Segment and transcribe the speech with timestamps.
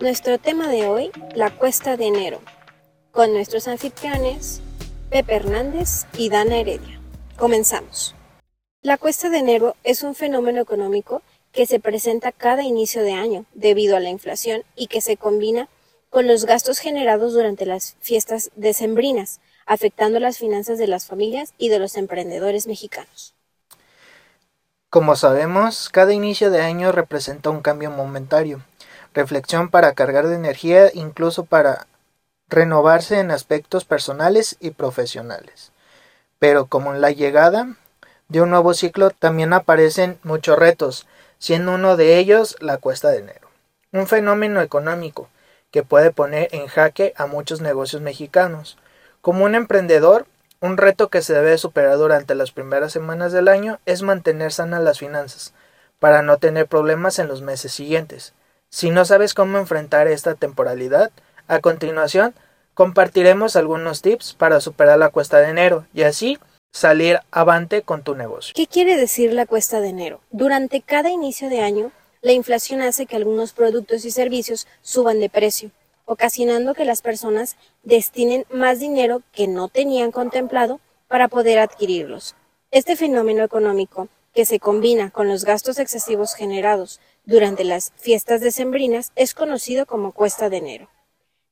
[0.00, 2.40] Nuestro tema de hoy, la cuesta de enero,
[3.10, 4.60] con nuestros anfitriones
[5.10, 7.00] Pepe Hernández y Dana Heredia.
[7.36, 8.14] Comenzamos.
[8.80, 13.44] La cuesta de enero es un fenómeno económico que se presenta cada inicio de año
[13.54, 15.68] debido a la inflación y que se combina
[16.10, 21.70] con los gastos generados durante las fiestas decembrinas, afectando las finanzas de las familias y
[21.70, 23.34] de los emprendedores mexicanos.
[24.90, 28.62] Como sabemos, cada inicio de año representa un cambio momentario,
[29.12, 31.86] reflexión para cargar de energía, incluso para
[32.48, 35.72] renovarse en aspectos personales y profesionales.
[36.38, 37.76] Pero como en la llegada
[38.28, 41.06] de un nuevo ciclo también aparecen muchos retos,
[41.38, 43.50] siendo uno de ellos la cuesta de enero,
[43.92, 45.28] un fenómeno económico
[45.70, 48.78] que puede poner en jaque a muchos negocios mexicanos.
[49.20, 50.26] Como un emprendedor,
[50.60, 54.82] un reto que se debe superar durante las primeras semanas del año es mantener sanas
[54.82, 55.54] las finanzas,
[55.98, 58.34] para no tener problemas en los meses siguientes.
[58.68, 61.10] Si no sabes cómo enfrentar esta temporalidad,
[61.46, 62.34] a continuación
[62.74, 66.38] compartiremos algunos tips para superar la cuesta de enero y así
[66.72, 68.52] salir avante con tu negocio.
[68.54, 70.20] ¿Qué quiere decir la cuesta de enero?
[70.30, 75.30] Durante cada inicio de año, la inflación hace que algunos productos y servicios suban de
[75.30, 75.70] precio,
[76.08, 82.34] ocasionando que las personas destinen más dinero que no tenían contemplado para poder adquirirlos.
[82.70, 89.12] Este fenómeno económico, que se combina con los gastos excesivos generados durante las fiestas decembrinas,
[89.16, 90.88] es conocido como cuesta de enero.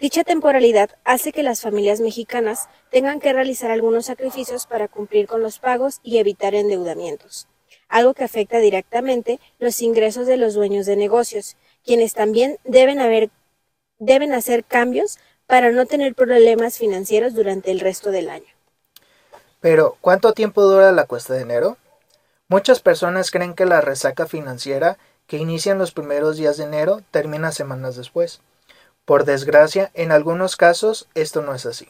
[0.00, 5.42] Dicha temporalidad hace que las familias mexicanas tengan que realizar algunos sacrificios para cumplir con
[5.42, 7.46] los pagos y evitar endeudamientos,
[7.88, 13.30] algo que afecta directamente los ingresos de los dueños de negocios, quienes también deben, haber,
[14.00, 18.52] deben hacer cambios para no tener problemas financieros durante el resto del año.
[19.60, 21.76] Pero, ¿cuánto tiempo dura la cuesta de enero?
[22.48, 24.98] Muchas personas creen que la resaca financiera
[25.28, 28.40] que inicia en los primeros días de enero termina semanas después.
[29.04, 31.88] Por desgracia, en algunos casos esto no es así.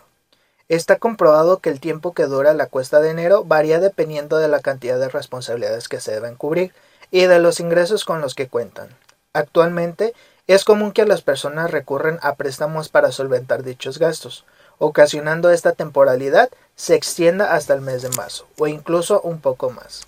[0.69, 4.61] Está comprobado que el tiempo que dura la cuesta de enero varía dependiendo de la
[4.61, 6.73] cantidad de responsabilidades que se deben cubrir
[7.11, 8.89] y de los ingresos con los que cuentan.
[9.33, 10.15] Actualmente,
[10.53, 14.44] es común que las personas recurren a préstamos para solventar dichos gastos,
[14.78, 20.06] ocasionando esta temporalidad se extienda hasta el mes de marzo o incluso un poco más.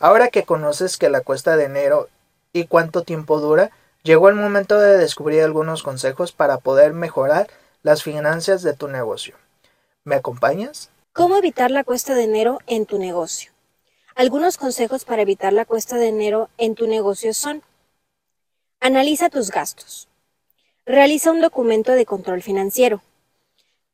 [0.00, 2.08] Ahora que conoces que la cuesta de enero
[2.52, 3.70] y cuánto tiempo dura,
[4.04, 7.46] Llegó el momento de descubrir algunos consejos para poder mejorar
[7.84, 9.36] las finanzas de tu negocio.
[10.02, 10.90] ¿Me acompañas?
[11.12, 13.52] ¿Cómo evitar la cuesta de enero en tu negocio?
[14.16, 17.62] Algunos consejos para evitar la cuesta de enero en tu negocio son
[18.84, 20.08] Analiza tus gastos.
[20.84, 23.00] Realiza un documento de control financiero.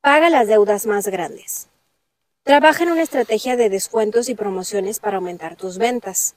[0.00, 1.68] Paga las deudas más grandes.
[2.42, 6.36] Trabaja en una estrategia de descuentos y promociones para aumentar tus ventas.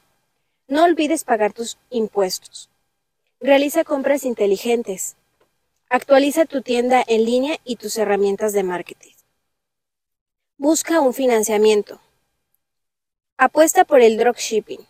[0.68, 2.70] No olvides pagar tus impuestos.
[3.40, 5.16] Realiza compras inteligentes.
[5.88, 9.14] Actualiza tu tienda en línea y tus herramientas de marketing.
[10.58, 12.02] Busca un financiamiento.
[13.38, 14.86] Apuesta por el dropshipping.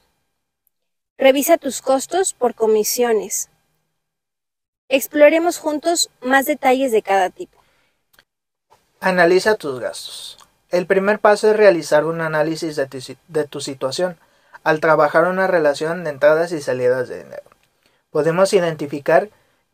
[1.19, 3.50] Revisa tus costos por comisiones.
[4.91, 7.57] Exploremos juntos más detalles de cada tipo.
[9.00, 10.38] Analiza tus gastos.
[10.69, 14.18] El primer paso es realizar un análisis de tu, situación
[14.63, 17.52] al trabajar una relación de entradas y salidas de dinero
[18.12, 19.29] podemos identificar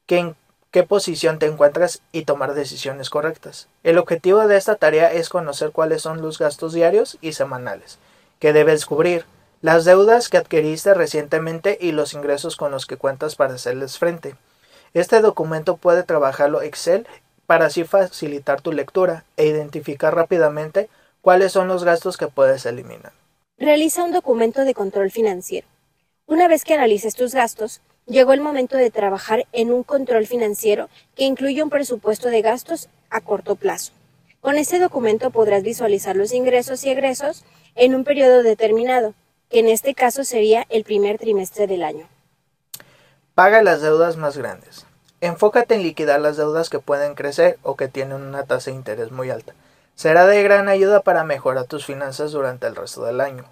[0.08, 0.36] en
[0.72, 3.68] qué posición te encuentras y tomar decisiones correctas.
[3.84, 8.00] El objetivo de esta tarea es conocer cuáles son los gastos diarios y semanales
[8.40, 9.26] que debes cubrir,
[9.62, 14.36] las deudas que adquiriste recientemente y los ingresos con los que cuentas para hacerles frente.
[14.94, 17.08] Este documento puede trabajarlo Excel
[17.46, 20.90] para así facilitar tu lectura e identificar rápidamente
[21.22, 23.14] cuáles son los gastos que puedes eliminar.
[23.58, 25.68] Realiza un documento de control financiero.
[26.26, 30.90] Una vez que analices tus gastos, llegó el momento de trabajar en un control financiero
[31.16, 33.94] que incluye un presupuesto de gastos a corto plazo.
[34.42, 37.44] Con este documento podrás visualizar los ingresos y egresos
[37.76, 39.14] en un periodo determinado,
[39.50, 42.08] que en este caso sería el primer trimestre del año.
[43.38, 44.88] Paga las deudas más grandes.
[45.22, 49.12] Enfócate en liquidar las deudas que pueden crecer o que tienen una tasa de interés
[49.12, 49.54] muy alta.
[49.94, 53.46] Será de gran ayuda para mejorar tus finanzas durante el resto del año.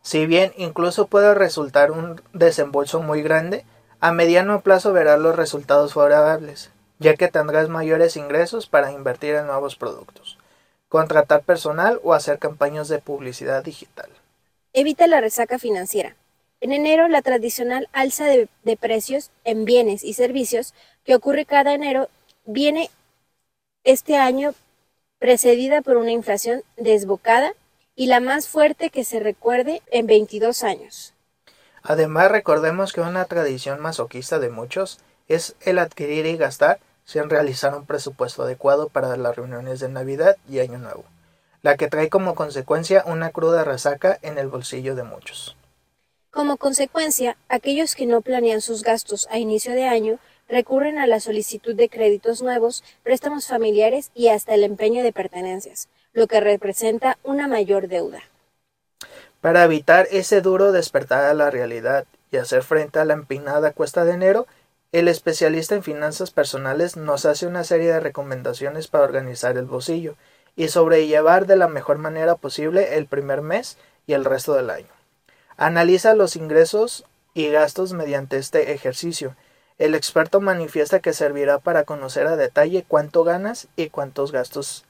[0.00, 3.64] Si bien incluso puede resultar un desembolso muy grande,
[3.98, 6.70] a mediano plazo verás los resultados favorables,
[7.00, 10.38] ya que tendrás mayores ingresos para invertir en nuevos productos,
[10.88, 14.08] contratar personal o hacer campañas de publicidad digital.
[14.72, 16.14] Evita la resaca financiera.
[16.66, 20.74] En enero, la tradicional alza de, precios en bienes y servicios
[21.04, 22.08] que ocurre cada enero
[22.44, 22.90] viene
[23.84, 24.52] este año
[25.20, 27.52] precedida por una inflación desbocada
[27.94, 31.14] y la más fuerte que se recuerde en 22 años.
[31.84, 34.98] Además, recordemos que una tradición masoquista de muchos
[35.28, 40.36] es el adquirir y gastar sin realizar un presupuesto adecuado para las reuniones de Navidad
[40.50, 41.04] y Año Nuevo,
[41.62, 45.56] la que trae como consecuencia una cruda resaca en el bolsillo de muchos.
[46.36, 50.18] Como consecuencia, aquellos que no planean sus gastos a inicio de año
[50.50, 55.88] recurren a la solicitud de créditos nuevos, préstamos familiares y hasta el empeño de pertenencias,
[56.12, 58.20] lo que representa una mayor deuda.
[59.40, 64.04] Para evitar ese duro despertar a la realidad y hacer frente a la empinada cuesta
[64.04, 64.46] de enero,
[64.92, 70.16] el especialista en finanzas personales nos hace una serie de recomendaciones para organizar el bolsillo
[70.54, 74.95] y sobrellevar de la mejor manera posible el primer mes y el resto del año.
[75.58, 79.36] Analiza los ingresos y gastos mediante este ejercicio.
[79.78, 84.84] El experto manifiesta que servirá para conocer a detalle cuánto ganas y cuántos gastos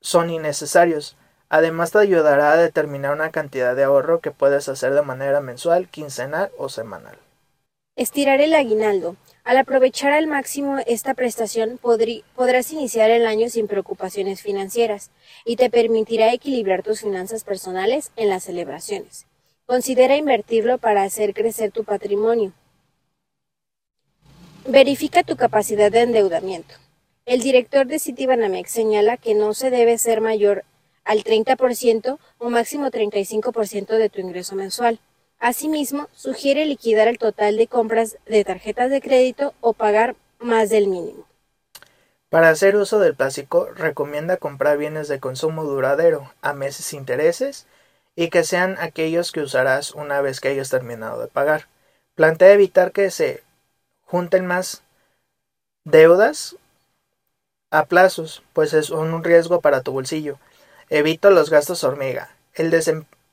[0.00, 1.16] son innecesarios.
[1.50, 5.88] Además te ayudará a determinar una cantidad de ahorro que puedes hacer de manera mensual,
[5.88, 7.18] quincenal o semanal.
[7.94, 9.16] Estirar el aguinaldo.
[9.44, 15.10] Al aprovechar al máximo esta prestación podrás iniciar el año sin preocupaciones financieras
[15.44, 19.26] y te permitirá equilibrar tus finanzas personales en las celebraciones.
[19.72, 22.52] Considera invertirlo para hacer crecer tu patrimonio.
[24.68, 26.74] Verifica tu capacidad de endeudamiento.
[27.24, 30.64] El director de Citibanamex señala que no se debe ser mayor
[31.04, 35.00] al 30% o máximo 35% de tu ingreso mensual.
[35.38, 40.86] Asimismo, sugiere liquidar el total de compras de tarjetas de crédito o pagar más del
[40.86, 41.24] mínimo.
[42.28, 47.66] Para hacer uso del plástico, recomienda comprar bienes de consumo duradero a meses intereses
[48.14, 51.66] y que sean aquellos que usarás una vez que hayas terminado de pagar.
[52.14, 53.42] Plantea evitar que se
[54.04, 54.82] junten más
[55.84, 56.56] deudas
[57.70, 60.38] a plazos, pues es un riesgo para tu bolsillo.
[60.90, 62.36] Evita los gastos hormiga.
[62.54, 62.70] El,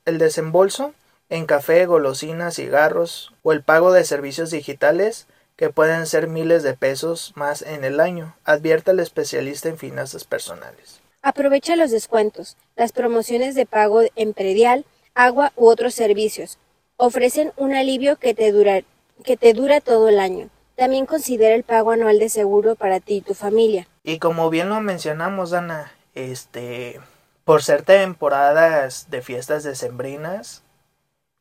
[0.06, 0.94] desembolso
[1.28, 5.26] en café, golosinas, cigarros o el pago de servicios digitales
[5.56, 10.24] que pueden ser miles de pesos más en el año, advierte el especialista en finanzas
[10.24, 11.02] personales.
[11.22, 14.84] Aprovecha los descuentos, las promociones de pago en predial,
[15.14, 16.58] agua u otros servicios.
[16.96, 18.80] Ofrecen un alivio que te dura,
[19.24, 20.48] que te dura todo el año.
[20.76, 23.86] También considera el pago anual de seguro para ti y tu familia.
[24.02, 27.00] Y como bien lo mencionamos, Ana, este,
[27.44, 30.62] por ser temporadas de fiestas decembrinas,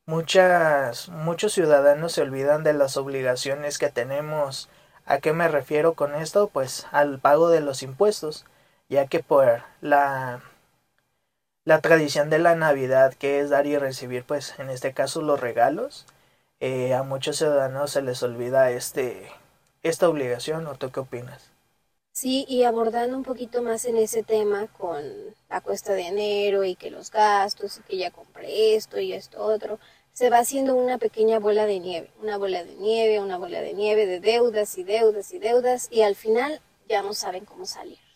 [0.10, 4.68] Muchas, muchos ciudadanos se olvidan de las obligaciones que tenemos.
[5.06, 6.48] ¿A qué me refiero con esto?
[6.48, 8.44] Pues al pago de los impuestos,
[8.90, 10.42] ya que por la
[11.64, 15.40] la tradición de la Navidad, que es dar y recibir, pues en este caso los
[15.40, 16.06] regalos,
[16.60, 19.32] eh, a muchos ciudadanos se les olvida este
[19.84, 20.68] esta obligación.
[20.68, 21.52] ¿O tú qué opinas?
[22.12, 25.04] Sí, y abordando un poquito más en ese tema con
[25.50, 29.42] la cuesta de enero y que los gastos y que ya compré esto y esto
[29.44, 29.80] otro,
[30.12, 33.74] se va haciendo una pequeña bola de nieve, una bola de nieve, una bola de
[33.74, 38.09] nieve de deudas y deudas y deudas y al final ya no saben cómo salir.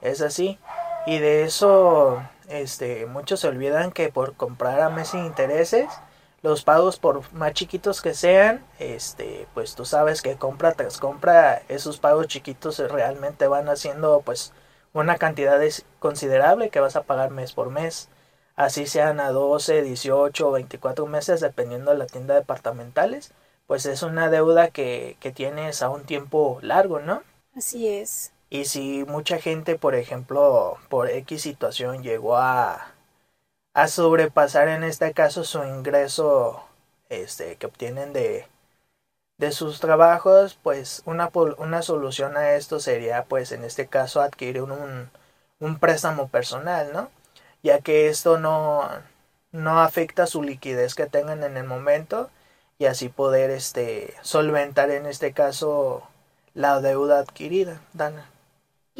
[0.00, 0.58] Es así.
[1.06, 5.88] Y de eso, este, muchos se olvidan que por comprar a meses sin intereses,
[6.42, 11.62] los pagos por más chiquitos que sean, este, pues tú sabes que compra tras compra,
[11.68, 14.52] esos pagos chiquitos realmente van haciendo pues
[14.92, 15.60] una cantidad
[15.98, 18.08] considerable que vas a pagar mes por mes
[18.60, 23.32] así sean a 12, 18 o 24 meses dependiendo de la tienda departamentales,
[23.66, 27.22] pues es una deuda que, que tienes a un tiempo largo, ¿no?
[27.56, 28.32] Así es.
[28.50, 32.92] Y si mucha gente, por ejemplo, por X situación llegó a,
[33.74, 36.64] a sobrepasar en este caso su ingreso
[37.10, 38.46] este, que obtienen de,
[39.38, 44.62] de sus trabajos, pues una, una solución a esto sería, pues en este caso, adquirir
[44.62, 45.10] un,
[45.60, 47.10] un préstamo personal, ¿no?
[47.62, 48.88] ya que esto no,
[49.52, 52.30] no afecta su liquidez que tengan en el momento
[52.78, 56.02] y así poder este solventar en este caso
[56.54, 58.30] la deuda adquirida, Dana.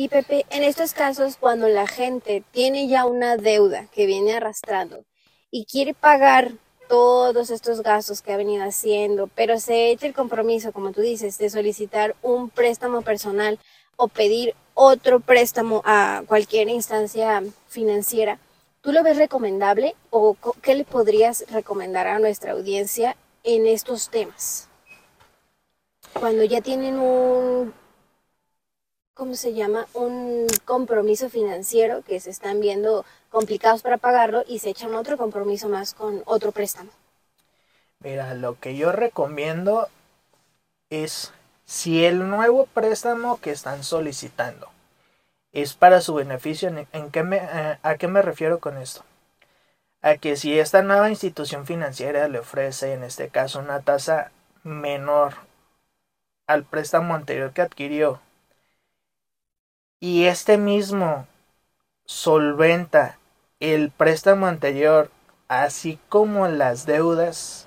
[0.01, 5.05] Y Pepe, en estos casos cuando la gente tiene ya una deuda que viene arrastrando
[5.51, 6.53] y quiere pagar
[6.89, 11.37] todos estos gastos que ha venido haciendo, pero se echa el compromiso, como tú dices,
[11.37, 13.59] de solicitar un préstamo personal
[13.97, 18.39] o pedir otro préstamo a cualquier instancia financiera,
[18.81, 24.67] ¿Tú lo ves recomendable o qué le podrías recomendar a nuestra audiencia en estos temas?
[26.19, 27.75] Cuando ya tienen un,
[29.21, 29.87] ¿cómo se llama?
[29.93, 35.69] Un compromiso financiero que se están viendo complicados para pagarlo y se echan otro compromiso
[35.69, 36.91] más con otro préstamo.
[37.99, 39.89] Mira, lo que yo recomiendo
[40.89, 41.35] es
[41.67, 44.71] si el nuevo préstamo que están solicitando
[45.53, 46.71] es para su beneficio.
[46.91, 49.05] ¿En qué me, eh, ¿A qué me refiero con esto?
[50.01, 55.35] a que si esta nueva institución financiera le ofrece en este caso una tasa menor
[56.47, 58.19] al préstamo anterior que adquirió
[60.01, 61.27] y este mismo
[62.05, 63.19] solventa
[63.61, 65.11] el préstamo anterior
[65.49, 67.67] así como las deudas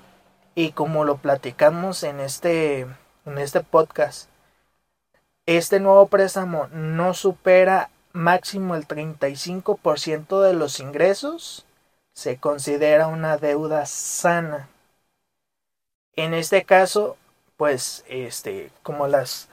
[0.54, 2.80] y como lo platicamos en este
[3.24, 4.28] en este podcast
[5.46, 11.66] este nuevo préstamo no supera máximo el 35% de los ingresos
[12.14, 14.68] se considera una deuda sana.
[16.16, 17.16] En este caso,
[17.56, 19.48] pues, este, como las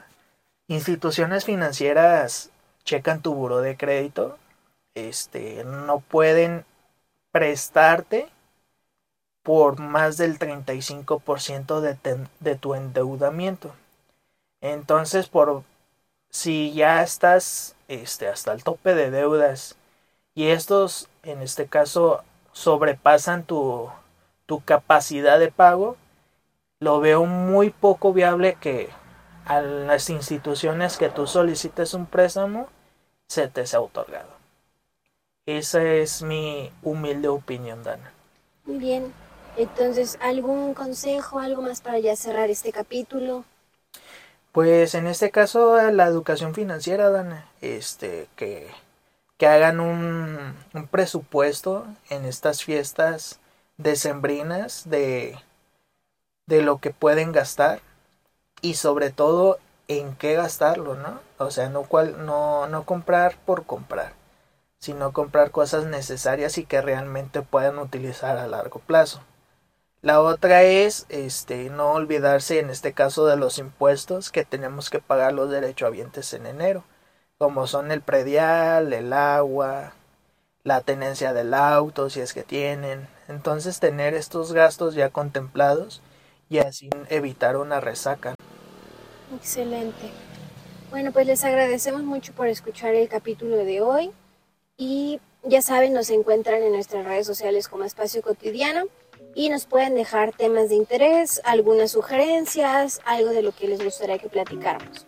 [0.67, 2.50] instituciones financieras
[2.83, 4.38] checan tu buro de crédito,
[4.95, 6.65] este, no pueden
[7.31, 8.29] prestarte
[9.43, 11.97] por más del 35% de,
[12.39, 13.73] de tu endeudamiento.
[14.61, 15.63] Entonces, por
[16.29, 19.75] si ya estás este, hasta el tope de deudas
[20.35, 22.23] y estos, en este caso,
[22.53, 23.89] sobrepasan tu,
[24.45, 25.97] tu capacidad de pago,
[26.79, 28.89] lo veo muy poco viable que
[29.55, 32.67] a las instituciones que tú solicites un préstamo
[33.27, 34.29] se te sea otorgado.
[35.46, 38.12] Esa es mi humilde opinión, Dana.
[38.65, 39.13] Muy bien.
[39.58, 43.43] Entonces, ¿algún consejo, algo más para ya cerrar este capítulo?
[44.51, 48.70] Pues en este caso la educación financiera, Dana, este, que
[49.41, 50.53] que hagan un,
[50.91, 53.39] presupuesto en estas fiestas
[53.77, 55.36] decembrinas de,
[56.46, 57.81] de lo que pueden gastar
[58.61, 61.19] y sobre todo en qué gastarlo, ¿no?
[61.37, 64.13] O sea, no, cual, no, no comprar por comprar,
[64.79, 69.21] sino comprar cosas necesarias y que realmente puedan utilizar a largo plazo.
[70.01, 74.99] La otra es este no olvidarse en este caso de los impuestos que tenemos que
[74.99, 76.83] pagar los derechohabientes en enero
[77.41, 79.93] como son el predial, el agua,
[80.63, 83.07] la tenencia del auto, si es que tienen.
[83.27, 86.03] Entonces tener estos gastos ya contemplados
[86.49, 88.35] y así evitar una resaca.
[89.35, 90.09] Excelente.
[90.89, 94.11] Bueno, pues les agradecemos mucho por escuchar el capítulo de hoy
[94.77, 98.85] y ya saben, nos encuentran en nuestras redes sociales como Espacio Cotidiano
[99.33, 104.17] y nos pueden dejar temas de interés, algunas sugerencias, algo de lo que les gustaría
[104.17, 105.07] que platicáramos.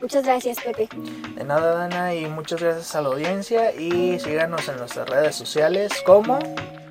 [0.00, 0.88] Muchas gracias, Pepe.
[1.36, 5.92] De nada, Dana, y muchas gracias a la audiencia y síganos en nuestras redes sociales
[6.04, 6.38] como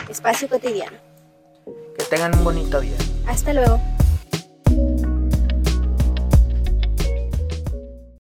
[0.10, 0.98] Espacio Cotidiano.
[1.98, 2.96] Que tengan un bonito día.
[3.28, 3.80] Hasta luego.